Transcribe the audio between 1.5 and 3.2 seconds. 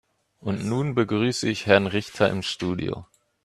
Herrn Richter im Studio.